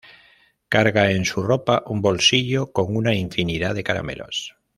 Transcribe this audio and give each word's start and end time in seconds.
Carga 0.67 1.11
en 1.11 1.25
su 1.25 1.43
ropa 1.43 1.83
un 1.85 2.01
bolsillo 2.01 2.71
con 2.71 2.95
una 2.97 3.13
infinidad 3.13 3.75
de 3.75 3.83
caramelos. 3.83 4.55